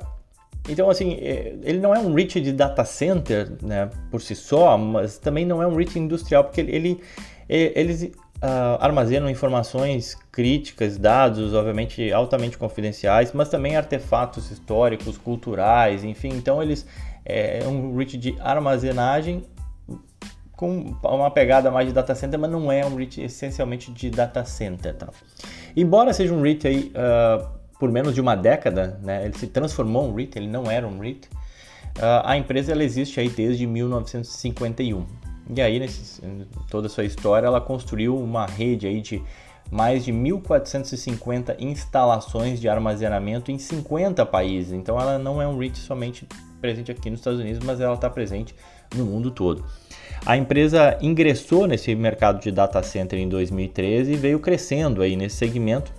então, 0.69 0.91
assim, 0.91 1.15
é, 1.15 1.57
ele 1.63 1.79
não 1.79 1.95
é 1.95 1.99
um 1.99 2.13
REIT 2.13 2.41
de 2.41 2.53
data 2.53 2.85
center 2.85 3.51
né, 3.63 3.89
por 4.11 4.21
si 4.21 4.35
só, 4.35 4.77
mas 4.77 5.17
também 5.17 5.47
não 5.47 5.63
é 5.63 5.67
um 5.67 5.75
REIT 5.75 5.99
industrial, 5.99 6.45
porque 6.45 6.61
ele, 6.61 6.73
ele 6.73 7.01
é, 7.49 7.81
eles 7.81 8.03
uh, 8.03 8.77
armazenam 8.79 9.31
informações 9.31 10.17
críticas, 10.31 10.99
dados, 10.99 11.55
obviamente, 11.55 12.13
altamente 12.13 12.59
confidenciais, 12.59 13.33
mas 13.33 13.49
também 13.49 13.77
artefatos 13.77 14.51
históricos, 14.51 15.17
culturais, 15.17 16.05
enfim. 16.05 16.29
Então, 16.29 16.63
eles 16.63 16.87
é, 17.25 17.61
é 17.63 17.67
um 17.67 17.97
REIT 17.97 18.19
de 18.19 18.37
armazenagem 18.41 19.43
com 20.57 20.97
uma 21.03 21.31
pegada 21.31 21.71
mais 21.71 21.87
de 21.87 21.93
data 21.93 22.15
center, 22.15 22.39
mas 22.39 22.51
não 22.51 22.73
é 22.73 22.85
um 22.85 22.97
REIT 22.97 23.21
essencialmente 23.23 23.93
de 23.93 24.09
data 24.11 24.45
center. 24.45 24.95
Tá? 24.95 25.09
Embora 25.77 26.13
seja 26.13 26.33
um 26.33 26.41
REIT 26.41 26.67
aí, 26.67 26.93
uh, 26.95 27.47
por 27.79 27.93
menos 27.93 28.15
de 28.15 28.21
uma 28.21 28.35
década, 28.35 28.99
né, 29.03 29.27
ele 29.27 29.37
se 29.37 29.47
transformou 29.47 30.07
em 30.07 30.11
um 30.11 30.15
REIT, 30.15 30.39
ele 30.39 30.49
não 30.49 30.71
era 30.71 30.87
um 30.89 30.99
REIT, 30.99 31.29
a 32.25 32.37
empresa 32.37 32.73
ela 32.73 32.85
existe 32.85 33.19
aí 33.19 33.29
desde 33.29 33.67
1951. 33.67 35.07
E 35.55 35.63
aí, 35.63 35.79
nesse, 35.79 36.21
toda 36.69 36.89
a 36.89 36.91
sua 36.91 37.05
história, 37.05 37.47
ela 37.47 37.61
construiu 37.61 38.19
uma 38.19 38.47
rede 38.47 38.87
aí 38.87 39.01
de 39.01 39.23
mais 39.71 40.05
de 40.05 40.13
1.450 40.13 41.57
instalações 41.59 42.61
de 42.61 42.69
armazenamento 42.69 43.51
em 43.51 43.59
50 43.59 44.25
países. 44.27 44.73
Então 44.73 45.01
ela 45.01 45.19
não 45.19 45.41
é 45.41 45.47
um 45.47 45.59
REIT 45.59 45.79
somente 45.79 46.27
presente 46.61 46.91
aqui 46.91 47.11
nos 47.11 47.21
Estados 47.21 47.41
Unidos, 47.41 47.65
mas 47.65 47.81
ela 47.81 47.95
está 47.95 48.09
presente 48.09 48.55
no 48.95 49.05
mundo 49.05 49.31
todo. 49.31 49.65
A 50.25 50.37
empresa 50.37 50.99
ingressou 51.01 51.67
nesse 51.67 51.95
mercado 51.95 52.41
de 52.41 52.51
data 52.51 52.83
center 52.83 53.19
em 53.19 53.29
2013 53.29 54.13
e 54.13 54.17
veio 54.17 54.41
crescendo 54.41 55.03
aí 55.03 55.17
nesse 55.17 55.37
segmento 55.37 55.93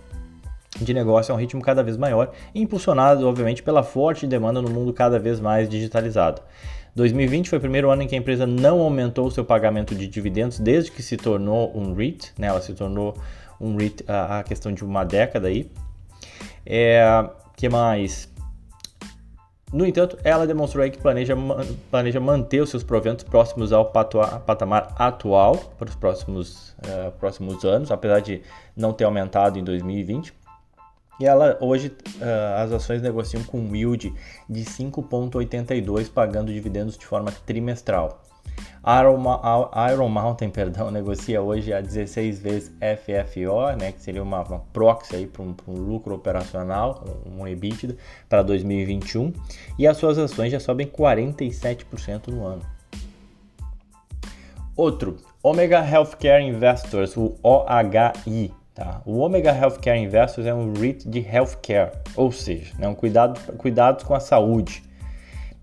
de 0.79 0.93
negócio 0.93 1.33
a 1.33 1.35
um 1.35 1.39
ritmo 1.39 1.61
cada 1.61 1.81
vez 1.81 1.97
maior, 1.97 2.31
impulsionado 2.53 3.27
obviamente 3.27 3.63
pela 3.63 3.83
forte 3.83 4.27
demanda 4.27 4.61
no 4.61 4.69
mundo 4.69 4.93
cada 4.93 5.17
vez 5.17 5.39
mais 5.39 5.67
digitalizado. 5.67 6.41
2020 6.95 7.49
foi 7.49 7.57
o 7.59 7.61
primeiro 7.61 7.91
ano 7.91 8.01
em 8.01 8.07
que 8.07 8.15
a 8.15 8.17
empresa 8.17 8.47
não 8.47 8.81
aumentou 8.81 9.27
o 9.27 9.31
seu 9.31 9.45
pagamento 9.45 9.93
de 9.93 10.07
dividendos 10.07 10.59
desde 10.59 10.91
que 10.91 11.03
se 11.03 11.15
tornou 11.15 11.71
um 11.77 11.93
REIT, 11.93 12.33
né? 12.37 12.47
ela 12.47 12.59
se 12.59 12.73
tornou 12.73 13.15
um 13.61 13.75
REIT 13.75 14.03
a, 14.07 14.43
questão 14.43 14.73
de 14.73 14.83
uma 14.83 15.03
década 15.03 15.47
aí. 15.47 15.69
É, 16.65 17.29
que 17.55 17.69
mais? 17.69 18.27
No 19.71 19.85
entanto, 19.85 20.17
ela 20.23 20.47
demonstrou 20.47 20.89
que 20.89 20.97
planeja, 20.97 21.35
planeja 21.91 22.19
manter 22.21 22.61
os 22.61 22.69
seus 22.69 22.83
proventos 22.83 23.25
próximos 23.25 23.73
ao 23.73 23.85
patamar 23.85 24.95
atual 24.97 25.57
para 25.77 25.89
os 25.89 25.95
próximos, 25.95 26.69
uh, 26.69 27.11
próximos 27.19 27.65
anos, 27.65 27.91
apesar 27.91 28.21
de 28.21 28.41
não 28.75 28.93
ter 28.93 29.03
aumentado 29.03 29.59
em 29.59 29.63
2020. 29.63 30.33
E 31.19 31.25
ela 31.25 31.57
hoje 31.59 31.87
uh, 31.87 32.63
as 32.63 32.71
ações 32.71 33.01
negociam 33.01 33.43
com 33.43 33.75
yield 33.75 34.13
de 34.49 34.61
5,82, 34.63 36.09
pagando 36.09 36.53
dividendos 36.53 36.97
de 36.97 37.05
forma 37.05 37.33
trimestral. 37.45 38.23
A 38.83 39.01
Iron 39.91 40.07
Mountain 40.07 40.49
perdão, 40.51 40.89
negocia 40.89 41.41
hoje 41.41 41.73
a 41.73 41.81
16 41.81 42.39
vezes 42.39 42.71
FFO, 42.79 43.75
né, 43.77 43.91
que 43.91 44.01
seria 44.01 44.23
uma, 44.23 44.41
uma 44.43 44.59
proxy 44.71 45.27
para 45.27 45.43
um, 45.43 45.53
um, 45.67 45.73
lucro 45.73 46.15
operacional, 46.15 47.03
um, 47.25 47.41
um 47.41 47.47
EBITDA 47.47 47.97
para 48.29 48.41
2021, 48.43 49.33
e 49.77 49.85
as 49.85 49.97
suas 49.97 50.17
ações 50.17 50.51
já 50.51 50.59
sobem 50.59 50.87
47% 50.87 52.27
no 52.29 52.45
ano. 52.45 52.61
Outro, 54.75 55.17
Omega 55.43 55.79
Healthcare 55.79 56.43
Investors, 56.43 57.17
o 57.17 57.35
OHI. 57.43 58.53
Tá? 58.73 59.01
O 59.05 59.17
Omega 59.17 59.49
Healthcare 59.51 59.97
Investors 59.97 60.45
é 60.45 60.53
um 60.53 60.71
REIT 60.71 61.09
de 61.09 61.19
healthcare, 61.19 61.91
ou 62.15 62.31
seja, 62.31 62.75
né, 62.77 62.87
um 62.87 62.93
cuidado, 62.93 63.39
cuidados 63.57 64.03
com 64.03 64.13
a 64.13 64.19
saúde. 64.19 64.86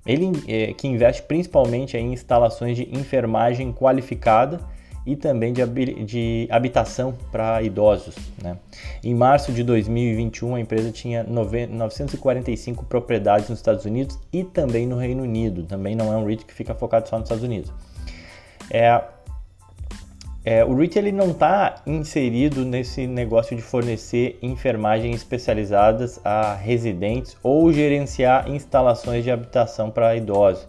Ele 0.07 0.33
é, 0.47 0.73
que 0.73 0.87
investe 0.87 1.23
principalmente 1.23 1.97
em 1.97 2.13
instalações 2.13 2.77
de 2.77 2.89
enfermagem 2.97 3.73
qualificada 3.73 4.61
e 5.07 5.17
também 5.17 5.53
de, 5.53 5.65
de 6.05 6.49
habitação 6.51 7.15
para 7.31 7.63
idosos. 7.63 8.15
Né? 8.43 8.57
Em 9.03 9.15
março 9.15 9.53
de 9.53 9.63
2021, 9.63 10.55
a 10.55 10.61
empresa 10.61 10.91
tinha 10.91 11.23
945 11.25 12.85
propriedades 12.85 13.49
nos 13.49 13.59
Estados 13.59 13.85
Unidos 13.85 14.19
e 14.33 14.45
também 14.45 14.87
no 14.87 14.97
Reino 14.97 15.23
Unido. 15.23 15.65
Também 15.65 15.95
não 15.95 16.13
é 16.13 16.17
um 16.17 16.25
REIT 16.25 16.47
que 16.47 16.55
fica 16.55 16.75
focado 16.75 17.09
só 17.09 17.17
nos 17.19 17.27
Estados 17.27 17.45
Unidos. 17.45 17.71
É, 18.71 19.03
é, 20.45 20.63
o 20.63 20.75
REIT 20.75 20.99
ele 20.99 21.11
não 21.11 21.31
está 21.31 21.77
inserido 21.87 22.67
nesse 22.67 23.07
negócio 23.07 23.57
de 23.57 23.63
fornecer 23.63 24.39
enfermagens 24.43 25.17
especializadas 25.17 26.21
a 26.23 26.55
residentes 26.55 27.35
ou 27.43 27.73
gerenciar 27.73 28.51
instalações 28.51 29.25
de 29.25 29.31
habitação 29.31 29.91
para 29.91 30.15
idosos. 30.15 30.69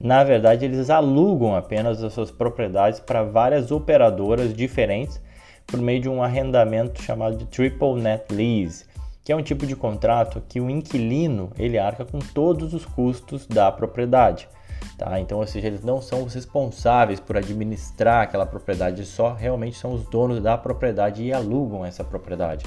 Na 0.00 0.22
verdade, 0.22 0.64
eles 0.64 0.90
alugam 0.90 1.56
apenas 1.56 2.04
as 2.04 2.12
suas 2.12 2.30
propriedades 2.30 3.00
para 3.00 3.24
várias 3.24 3.72
operadoras 3.72 4.54
diferentes 4.54 5.20
por 5.66 5.80
meio 5.80 6.00
de 6.00 6.08
um 6.08 6.22
arrendamento 6.22 7.02
chamado 7.02 7.36
de 7.36 7.46
Triple 7.46 7.94
Net 7.94 8.32
Lease, 8.32 8.84
que 9.24 9.32
é 9.32 9.36
um 9.36 9.42
tipo 9.42 9.66
de 9.66 9.74
contrato 9.74 10.40
que 10.48 10.60
o 10.60 10.70
inquilino 10.70 11.50
ele 11.58 11.78
arca 11.78 12.04
com 12.04 12.20
todos 12.20 12.72
os 12.72 12.84
custos 12.84 13.44
da 13.44 13.72
propriedade. 13.72 14.48
Tá? 14.96 15.20
Então, 15.20 15.38
ou 15.38 15.46
seja, 15.46 15.66
eles 15.66 15.84
não 15.84 16.00
são 16.00 16.24
os 16.24 16.34
responsáveis 16.34 17.20
por 17.20 17.36
administrar 17.36 18.22
aquela 18.22 18.46
propriedade, 18.46 19.04
só 19.04 19.34
realmente 19.34 19.76
são 19.76 19.92
os 19.92 20.04
donos 20.08 20.42
da 20.42 20.56
propriedade 20.56 21.22
e 21.22 21.32
alugam 21.32 21.84
essa 21.84 22.02
propriedade. 22.02 22.64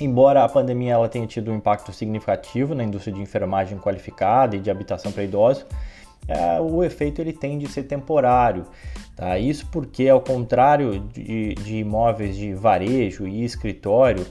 Embora 0.00 0.44
a 0.44 0.48
pandemia 0.48 0.94
ela 0.94 1.08
tenha 1.08 1.26
tido 1.26 1.50
um 1.50 1.54
impacto 1.54 1.92
significativo 1.92 2.74
na 2.74 2.84
indústria 2.84 3.14
de 3.14 3.22
enfermagem 3.22 3.78
qualificada 3.78 4.56
e 4.56 4.60
de 4.60 4.70
habitação 4.70 5.10
para 5.10 5.22
idosos, 5.22 5.64
é, 6.26 6.60
o 6.60 6.82
efeito 6.82 7.20
ele 7.20 7.32
tende 7.32 7.66
a 7.66 7.68
ser 7.68 7.84
temporário. 7.84 8.66
Tá? 9.16 9.38
Isso 9.38 9.66
porque, 9.70 10.08
ao 10.08 10.20
contrário 10.20 11.00
de, 11.00 11.54
de 11.54 11.76
imóveis 11.76 12.36
de 12.36 12.52
varejo 12.52 13.26
e 13.26 13.44
escritório, 13.44 14.26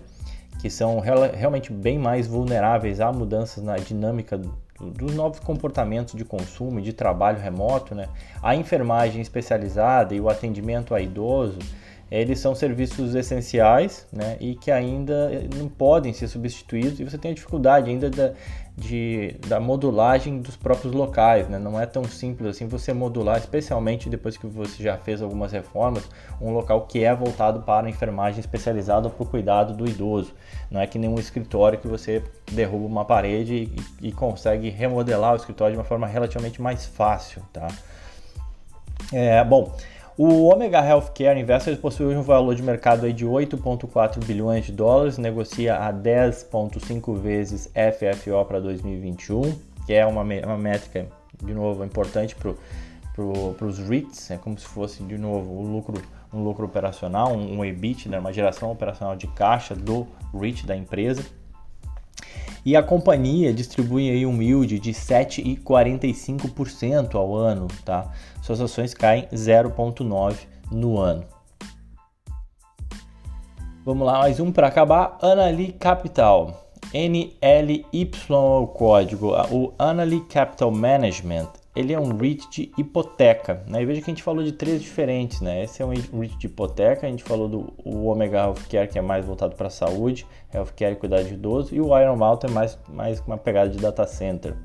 que 0.59 0.69
são 0.69 0.99
real, 0.99 1.29
realmente 1.33 1.71
bem 1.71 1.97
mais 1.97 2.27
vulneráveis 2.27 2.99
a 2.99 3.11
mudanças 3.11 3.63
na 3.63 3.77
dinâmica 3.77 4.39
dos 4.91 5.13
novos 5.13 5.39
comportamentos 5.39 6.15
de 6.15 6.25
consumo 6.25 6.79
e 6.79 6.83
de 6.83 6.93
trabalho 6.93 7.39
remoto, 7.39 7.93
né? 7.93 8.07
a 8.41 8.55
enfermagem 8.55 9.21
especializada 9.21 10.13
e 10.13 10.21
o 10.21 10.29
atendimento 10.29 10.93
a 10.93 11.01
idoso, 11.01 11.59
eles 12.11 12.39
são 12.39 12.53
serviços 12.53 13.15
essenciais 13.15 14.07
né? 14.11 14.37
e 14.39 14.55
que 14.55 14.69
ainda 14.69 15.31
não 15.57 15.67
podem 15.67 16.13
ser 16.13 16.27
substituídos 16.27 16.99
e 16.99 17.03
você 17.03 17.17
tem 17.17 17.31
a 17.31 17.33
dificuldade 17.33 17.89
ainda 17.89 18.09
da, 18.09 18.33
de, 18.77 19.35
da 19.47 19.59
modulagem 19.59 20.39
dos 20.39 20.55
próprios 20.55 20.93
locais. 20.93 21.47
Né? 21.47 21.57
Não 21.57 21.79
é 21.79 21.85
tão 21.85 22.03
simples 22.03 22.49
assim 22.49 22.67
você 22.67 22.93
modular, 22.93 23.37
especialmente 23.37 24.09
depois 24.09 24.37
que 24.37 24.45
você 24.45 24.83
já 24.83 24.97
fez 24.97 25.21
algumas 25.21 25.51
reformas, 25.51 26.07
um 26.39 26.51
local 26.51 26.81
que 26.81 27.03
é 27.03 27.15
voltado 27.15 27.61
para 27.61 27.87
a 27.87 27.89
enfermagem 27.89 28.39
especializada 28.39 29.09
para 29.09 29.23
o 29.23 29.25
cuidado 29.25 29.73
do 29.73 29.87
idoso. 29.87 30.33
Não 30.69 30.79
é 30.81 30.87
que 30.87 30.99
nenhum 30.99 31.15
escritório 31.15 31.79
que 31.79 31.87
você 31.87 32.23
derruba 32.51 32.85
uma 32.85 33.05
parede 33.05 33.71
e, 34.01 34.07
e 34.09 34.11
consegue 34.11 34.69
remodelar 34.69 35.33
o 35.33 35.35
escritório 35.35 35.73
de 35.73 35.79
uma 35.79 35.85
forma 35.85 36.07
relativamente 36.07 36.61
mais 36.61 36.85
fácil. 36.85 37.41
Tá? 37.51 37.67
É, 39.11 39.43
bom, 39.43 39.75
o 40.17 40.47
Omega 40.47 40.79
Healthcare 40.79 41.39
Investors 41.39 41.77
possui 41.77 42.15
um 42.15 42.21
valor 42.21 42.53
de 42.53 42.61
mercado 42.61 43.11
de 43.11 43.25
8,4 43.25 44.23
bilhões 44.23 44.65
de 44.65 44.71
dólares, 44.71 45.17
negocia 45.17 45.75
a 45.77 45.91
10,5 45.91 47.17
vezes 47.17 47.71
FFO 47.73 48.45
para 48.45 48.59
2021, 48.59 49.55
que 49.85 49.93
é 49.93 50.05
uma, 50.05 50.21
uma 50.21 50.57
métrica, 50.57 51.07
de 51.43 51.53
novo, 51.53 51.83
importante 51.83 52.35
para 52.35 53.65
os 53.65 53.79
REITs, 53.79 54.29
é 54.29 54.37
como 54.37 54.57
se 54.57 54.65
fosse, 54.65 55.01
de 55.03 55.17
novo, 55.17 55.59
um 55.59 55.71
lucro, 55.71 56.01
um 56.31 56.43
lucro 56.43 56.65
operacional, 56.65 57.33
um, 57.33 57.59
um 57.59 57.65
EBIT, 57.65 58.07
né, 58.07 58.19
uma 58.19 58.31
geração 58.31 58.71
operacional 58.71 59.15
de 59.15 59.27
caixa 59.27 59.75
do 59.75 60.07
REIT 60.33 60.65
da 60.67 60.75
empresa. 60.75 61.23
E 62.65 62.77
a 62.77 62.83
companhia 62.83 63.53
distribui 63.53 64.09
aí 64.09 64.25
um 64.25 64.41
yield 64.41 64.79
de 64.79 64.91
7,45% 64.91 67.15
ao 67.15 67.35
ano, 67.35 67.67
tá? 67.83 68.09
Suas 68.41 68.61
ações 68.61 68.93
caem 68.93 69.27
0,9 69.33 70.37
no 70.71 70.97
ano. 70.97 71.25
Vamos 73.85 74.07
lá, 74.07 74.19
mais 74.19 74.39
um 74.39 74.49
para 74.49 74.67
acabar. 74.67 75.17
Anali 75.21 75.73
Capital. 75.73 76.69
NLY 76.93 77.85
é 77.91 78.33
o 78.33 78.67
código. 78.67 79.33
O 79.51 79.73
Anali 79.77 80.21
Capital 80.21 80.71
Management 80.71 81.49
ele 81.75 81.91
é 81.91 81.99
um 81.99 82.15
REIT 82.15 82.49
de 82.49 82.71
hipoteca. 82.77 83.63
Né? 83.67 83.81
E 83.81 83.85
veja 83.85 84.01
que 84.01 84.09
a 84.09 84.13
gente 84.13 84.23
falou 84.23 84.43
de 84.43 84.51
três 84.51 84.81
diferentes. 84.81 85.41
Né? 85.41 85.63
Esse 85.63 85.81
é 85.81 85.85
um 85.85 85.89
REIT 85.89 86.37
de 86.37 86.47
hipoteca, 86.47 87.07
a 87.07 87.09
gente 87.09 87.23
falou 87.23 87.47
do 87.47 87.73
o 87.83 88.07
Omega 88.07 88.39
Healthcare, 88.39 88.87
que 88.87 88.99
é 88.99 89.01
mais 89.01 89.25
voltado 89.25 89.55
para 89.55 89.69
saúde, 89.69 90.25
Healthcare 90.53 90.93
e 90.93 90.95
cuidado 90.95 91.25
de 91.25 91.33
idoso, 91.33 91.73
e 91.73 91.81
o 91.81 91.97
Iron 91.99 92.15
Mountain 92.15 92.51
é 92.51 92.53
mais, 92.53 92.79
mais 92.87 93.19
uma 93.21 93.37
pegada 93.37 93.69
de 93.69 93.77
data 93.77 94.05
center. 94.05 94.55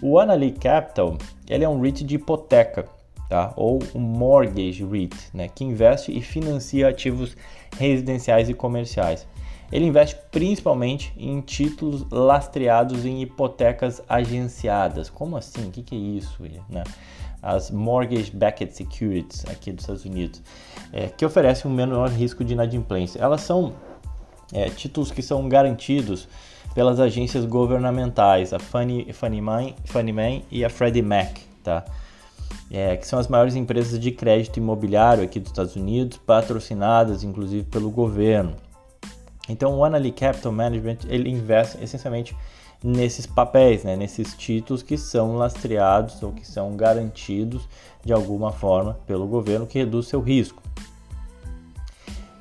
O 0.00 0.18
Annaly 0.18 0.52
Capital 0.52 1.16
ele 1.48 1.64
é 1.64 1.68
um 1.68 1.80
REIT 1.80 2.04
de 2.04 2.16
hipoteca, 2.16 2.86
tá? 3.28 3.52
ou 3.56 3.80
um 3.94 4.00
mortgage 4.00 4.84
REIT, 4.84 5.16
né? 5.32 5.48
que 5.52 5.64
investe 5.64 6.16
e 6.16 6.20
financia 6.20 6.88
ativos 6.88 7.36
residenciais 7.78 8.48
e 8.48 8.54
comerciais. 8.54 9.26
Ele 9.72 9.86
investe 9.86 10.16
principalmente 10.30 11.12
em 11.16 11.40
títulos 11.40 12.06
lastreados 12.10 13.04
em 13.04 13.22
hipotecas 13.22 14.02
agenciadas. 14.08 15.10
Como 15.10 15.36
assim? 15.36 15.68
O 15.68 15.70
que, 15.70 15.82
que 15.82 15.94
é 15.94 15.98
isso? 15.98 16.42
Né? 16.68 16.84
As 17.42 17.70
Mortgage-Backed 17.70 18.74
Securities 18.74 19.44
aqui 19.46 19.72
dos 19.72 19.82
Estados 19.82 20.04
Unidos, 20.04 20.42
é, 20.92 21.08
que 21.08 21.24
oferecem 21.26 21.70
um 21.70 21.74
menor 21.74 22.08
risco 22.10 22.44
de 22.44 22.52
inadimplência. 22.52 23.20
Elas 23.20 23.42
são 23.42 23.74
é, 24.52 24.70
títulos 24.70 25.10
que 25.10 25.22
são 25.22 25.48
garantidos 25.48 26.28
pelas 26.74 26.98
agências 26.98 27.44
governamentais, 27.44 28.52
a 28.52 28.58
Fannie, 28.58 29.12
Fannie, 29.12 29.40
Mae, 29.40 29.74
Fannie 29.84 30.12
Mae 30.12 30.44
e 30.50 30.64
a 30.64 30.70
Freddie 30.70 31.02
Mac, 31.02 31.38
tá? 31.62 31.84
É, 32.70 32.96
que 32.96 33.06
são 33.06 33.18
as 33.18 33.28
maiores 33.28 33.54
empresas 33.54 33.98
de 34.00 34.10
crédito 34.10 34.56
imobiliário 34.56 35.22
aqui 35.22 35.38
dos 35.38 35.50
Estados 35.50 35.76
Unidos, 35.76 36.18
patrocinadas 36.18 37.22
inclusive 37.22 37.64
pelo 37.64 37.90
governo. 37.90 38.56
Então 39.48 39.76
o 39.76 39.84
Annaly 39.84 40.12
Capital 40.12 40.52
Management 40.52 40.98
ele 41.08 41.28
investe 41.30 41.82
essencialmente 41.82 42.36
nesses 42.82 43.26
papéis, 43.26 43.82
né, 43.82 43.96
nesses 43.96 44.34
títulos 44.34 44.82
que 44.82 44.98
são 44.98 45.36
lastreados 45.36 46.22
ou 46.22 46.32
que 46.32 46.46
são 46.46 46.76
garantidos 46.76 47.66
de 48.04 48.12
alguma 48.12 48.52
forma 48.52 48.98
pelo 49.06 49.26
governo, 49.26 49.66
que 49.66 49.78
reduz 49.78 50.08
seu 50.08 50.20
risco. 50.20 50.62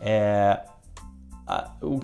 É, 0.01 0.60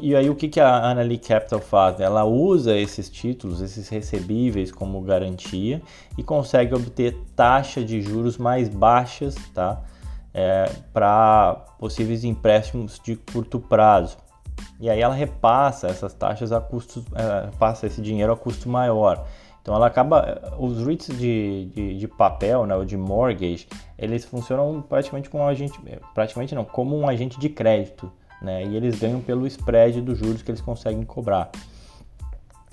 e 0.02 0.16
aí 0.16 0.30
o 0.30 0.36
que, 0.36 0.48
que 0.48 0.60
a 0.60 0.90
Annaly 0.90 1.18
Capital 1.18 1.60
faz? 1.60 2.00
Ela 2.00 2.24
usa 2.24 2.78
esses 2.78 3.10
títulos, 3.10 3.62
esses 3.62 3.90
recebíveis 3.90 4.72
como 4.72 5.02
garantia 5.02 5.82
e 6.18 6.24
consegue 6.24 6.74
obter 6.74 7.18
taxa 7.36 7.84
de 7.84 8.02
juros 8.02 8.38
mais 8.38 8.70
baixas 8.70 9.36
tá? 9.54 9.82
É, 10.34 10.70
para 10.94 11.56
possíveis 11.78 12.24
empréstimos 12.24 13.02
de 13.04 13.16
curto 13.16 13.60
prazo. 13.60 14.18
E 14.80 14.90
aí 14.90 15.02
ela 15.02 15.14
repassa 15.14 15.88
essas 15.88 16.14
taxas 16.14 16.52
a 16.52 16.60
custos, 16.60 17.04
é, 17.16 17.50
passa 17.58 17.88
esse 17.88 18.02
dinheiro 18.02 18.32
a 18.32 18.38
custo 18.38 18.70
maior. 18.70 19.26
Então 19.62 19.76
ela 19.76 19.88
acaba, 19.88 20.56
os 20.58 20.86
REITs 20.86 21.18
de, 21.18 21.66
de, 21.74 21.98
de, 21.98 22.08
papel, 22.08 22.66
né, 22.66 22.76
ou 22.76 22.86
de 22.86 22.98
mortgage, 22.98 23.68
eles 23.98 24.24
funcionam 24.26 24.82
praticamente 24.82 25.30
como 25.30 25.44
um 25.44 25.48
agente, 25.48 25.80
praticamente 26.14 26.56
não, 26.56 26.64
como 26.64 26.98
um 26.98 27.08
agente 27.08 27.40
de 27.40 27.50
crédito 27.50 28.12
né? 28.42 28.66
E 28.66 28.76
eles 28.76 29.00
ganham 29.00 29.22
pelo 29.22 29.46
spread 29.48 30.02
dos 30.02 30.18
juros 30.18 30.42
que 30.42 30.52
eles 30.52 30.62
conseguem 30.62 31.04
cobrar. 31.04 31.50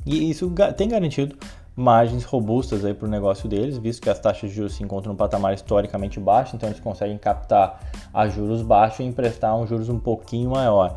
E 0.05 0.31
isso 0.31 0.53
tem 0.77 0.89
garantido 0.89 1.37
margens 1.75 2.25
robustas 2.25 2.85
aí 2.85 2.95
para 2.95 3.07
o 3.07 3.11
negócio 3.11 3.49
deles, 3.49 3.77
visto 3.77 4.01
que 4.01 4.09
as 4.09 4.19
taxas 4.19 4.49
de 4.49 4.57
juros 4.57 4.75
se 4.75 4.83
encontram 4.83 5.13
num 5.13 5.17
patamar 5.17 5.53
historicamente 5.53 6.19
baixo, 6.19 6.57
então 6.57 6.69
eles 6.69 6.81
conseguem 6.81 7.19
captar 7.19 7.81
a 8.15 8.29
juros 8.29 8.63
baixos 8.63 9.01
e 9.01 9.03
emprestar 9.03 9.55
um 9.57 9.67
juros 9.67 9.89
um 9.89 9.99
pouquinho 9.99 10.51
maior. 10.51 10.97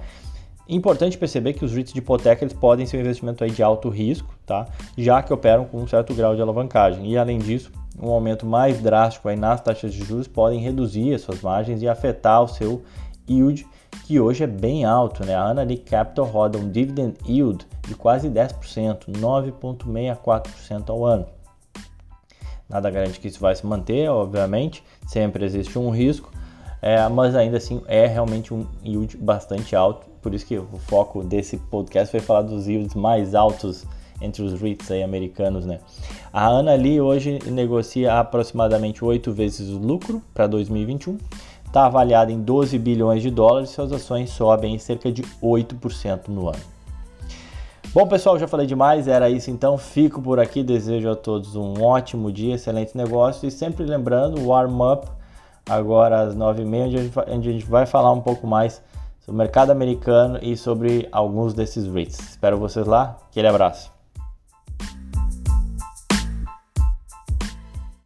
Importante 0.71 1.17
perceber 1.17 1.53
que 1.53 1.65
os 1.65 1.73
REITs 1.73 1.91
de 1.91 1.97
hipoteca 1.97 2.43
eles 2.43 2.53
podem 2.53 2.85
ser 2.85 2.97
um 2.97 2.99
investimento 2.99 3.43
aí 3.43 3.49
de 3.49 3.63
alto 3.63 3.89
risco, 3.89 4.31
tá? 4.45 4.67
já 4.95 5.23
que 5.23 5.33
operam 5.33 5.65
com 5.65 5.79
um 5.79 5.87
certo 5.87 6.13
grau 6.13 6.35
de 6.35 6.41
alavancagem. 6.43 7.11
E 7.11 7.17
além 7.17 7.39
disso, 7.39 7.71
um 7.99 8.11
aumento 8.11 8.45
mais 8.45 8.79
drástico 8.79 9.27
aí 9.27 9.35
nas 9.35 9.61
taxas 9.61 9.91
de 9.91 10.05
juros 10.05 10.27
podem 10.27 10.59
reduzir 10.59 11.15
as 11.15 11.21
suas 11.21 11.41
margens 11.41 11.81
e 11.81 11.87
afetar 11.87 12.43
o 12.43 12.47
seu 12.47 12.83
yield 13.27 13.65
que 14.05 14.19
hoje 14.19 14.43
é 14.43 14.47
bem 14.47 14.85
alto, 14.85 15.25
né? 15.25 15.35
A 15.35 15.43
Annaly 15.43 15.77
Capital 15.77 16.25
roda 16.25 16.59
um 16.59 16.69
dividend 16.69 17.15
yield 17.27 17.65
de 17.87 17.95
quase 17.95 18.29
10%, 18.29 19.07
9,64% 19.07 20.89
ao 20.89 21.03
ano. 21.03 21.25
Nada 22.69 22.91
garante 22.91 23.19
que 23.19 23.27
isso 23.27 23.39
vai 23.39 23.55
se 23.55 23.65
manter, 23.65 24.07
obviamente, 24.09 24.83
sempre 25.07 25.43
existe 25.43 25.79
um 25.79 25.89
risco, 25.89 26.31
é, 26.81 27.07
mas 27.09 27.35
ainda 27.35 27.57
assim 27.57 27.81
é 27.87 28.05
realmente 28.05 28.53
um 28.53 28.67
yield 28.83 29.17
bastante 29.17 29.75
alto, 29.75 30.08
por 30.21 30.33
isso 30.33 30.45
que 30.45 30.57
o 30.57 30.67
foco 30.87 31.23
desse 31.23 31.57
podcast 31.57 32.11
foi 32.11 32.19
falar 32.19 32.43
dos 32.43 32.67
yields 32.67 32.95
mais 32.95 33.35
altos 33.35 33.85
entre 34.21 34.41
os 34.43 34.59
REITs 34.59 34.91
aí 34.91 35.01
americanos, 35.01 35.65
né? 35.65 35.79
A 36.31 36.47
Annaly 36.47 36.99
hoje 36.99 37.39
negocia 37.45 38.19
aproximadamente 38.19 39.03
8 39.03 39.31
vezes 39.31 39.69
o 39.69 39.77
lucro 39.77 40.21
para 40.33 40.47
2021 40.47 41.17
está 41.65 41.85
avaliada 41.85 42.31
em 42.31 42.41
12 42.41 42.77
bilhões 42.79 43.21
de 43.21 43.29
dólares 43.29 43.69
suas 43.69 43.91
ações 43.91 44.29
sobem 44.31 44.75
em 44.75 44.79
cerca 44.79 45.11
de 45.11 45.21
8% 45.41 46.27
no 46.27 46.49
ano. 46.49 46.79
Bom, 47.91 48.05
pessoal, 48.05 48.37
já 48.37 48.47
falei 48.47 48.67
demais, 48.67 49.07
era 49.07 49.29
isso 49.31 49.49
então. 49.49 49.75
Fico 49.75 50.21
por 50.21 50.39
aqui, 50.39 50.61
desejo 50.61 51.09
a 51.09 51.15
todos 51.15 51.55
um 51.55 51.81
ótimo 51.81 52.31
dia, 52.31 52.53
excelente 52.53 52.95
negócio 52.95 53.47
e 53.47 53.51
sempre 53.51 53.83
lembrando, 53.83 54.47
warm 54.47 54.79
up 54.81 55.07
agora 55.67 56.21
às 56.21 56.35
9h30, 56.35 57.23
onde 57.31 57.49
a 57.49 57.51
gente 57.51 57.65
vai 57.65 57.87
falar 57.87 58.11
um 58.11 58.21
pouco 58.21 58.45
mais 58.45 58.81
sobre 59.29 59.31
o 59.31 59.33
mercado 59.33 59.71
americano 59.71 60.39
e 60.41 60.57
sobre 60.57 61.07
alguns 61.11 61.53
desses 61.53 61.87
REITs. 61.87 62.19
Espero 62.31 62.57
vocês 62.57 62.85
lá, 62.85 63.17
aquele 63.29 63.47
abraço. 63.47 63.98